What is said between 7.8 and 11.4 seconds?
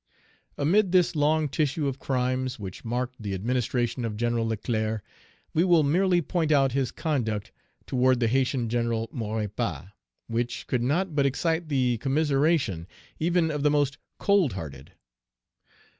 toward the Haytian General, Maurepas, which could not but